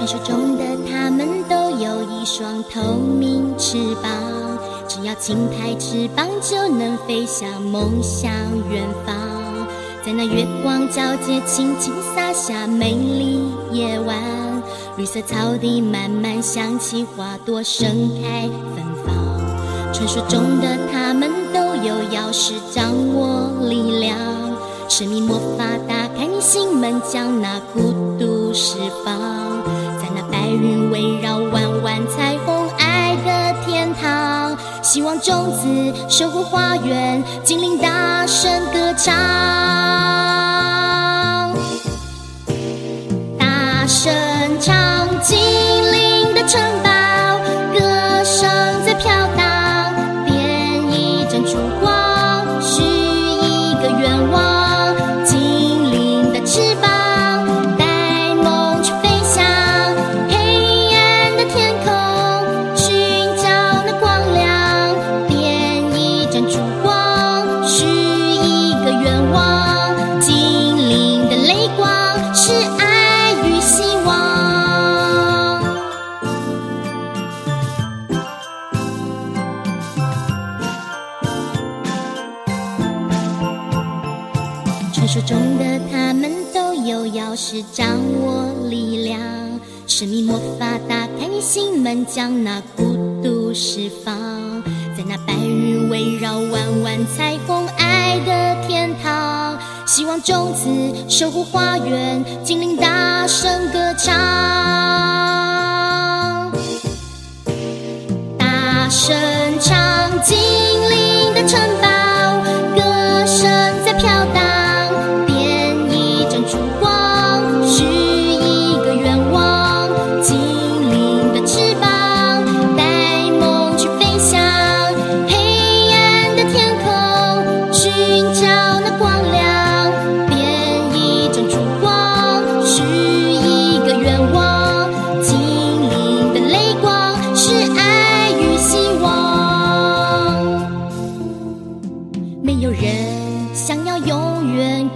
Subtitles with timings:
[0.00, 4.10] 传说中的他们都有一双透明翅膀，
[4.88, 8.32] 只要轻拍翅膀就能飞向梦想
[8.70, 9.14] 远方。
[10.02, 14.16] 在那月光皎洁、轻轻洒下美丽夜晚，
[14.96, 17.90] 绿色草地慢慢香起，花朵盛
[18.22, 19.14] 开芬芳。
[19.92, 24.16] 传说中的他们都有钥匙掌握力量，
[24.88, 29.49] 神秘魔法打开你心门，将那孤独释放。
[30.50, 34.58] 白云围绕，弯弯彩虹，爱的天堂。
[34.82, 39.14] 希望种子守护花园，精灵大声歌唱，
[43.38, 44.12] 大声
[44.60, 46.90] 唱，精灵的城堡。
[47.72, 48.50] 歌声
[48.84, 49.94] 在飘荡，
[50.26, 50.34] 点
[50.90, 51.94] 一盏烛光
[85.10, 89.18] 传说中的他们都有钥匙掌握力量，
[89.88, 94.14] 神秘魔法打开你心门，将那孤独释放。
[94.96, 99.58] 在那白云围绕，弯弯彩虹，爱的天堂。
[99.84, 100.68] 希望种子
[101.08, 104.14] 守护花园，精灵大声歌唱，
[108.38, 109.18] 大声
[109.58, 110.22] 唱，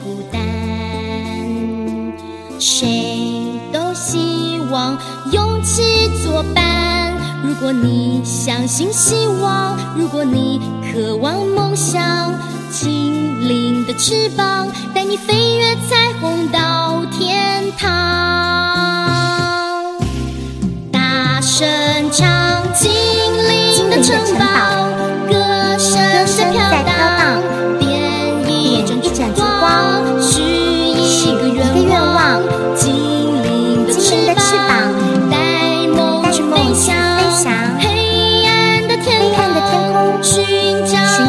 [0.03, 0.41] 孤单，
[2.59, 3.23] 谁
[3.73, 4.99] 都希望
[5.33, 5.83] 勇气
[6.23, 7.13] 作伴
[7.43, 10.61] 如果你相信希望，如果你
[10.93, 12.33] 渴望梦想，
[12.71, 17.64] 精灵的翅膀带你飞越彩虹到天。
[37.79, 40.35] 黑暗的天空，寻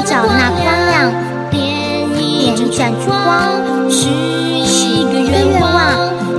[0.06, 1.12] 找那光亮，
[1.50, 1.60] 点
[2.18, 5.66] 一盏烛光，许一个愿望。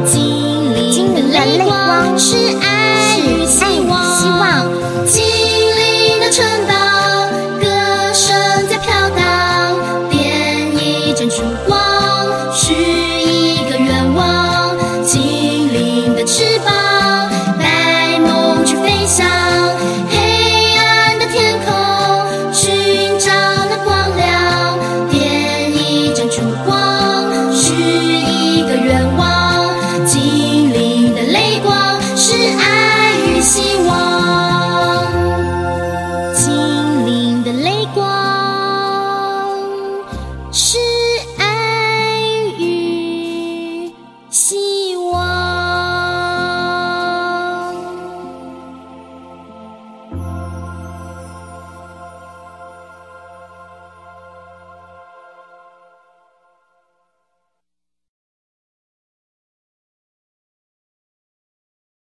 [0.05, 4.67] 精灵的泪光，是爱与希望。
[5.07, 6.75] 精灵的城堡，
[7.61, 7.67] 歌
[8.15, 8.35] 声
[8.69, 9.19] 在飘荡，
[10.11, 11.79] 点一盏烛光，
[12.55, 14.75] 许一个愿望。
[15.05, 16.76] 精灵的翅膀。
[44.37, 44.66] 心。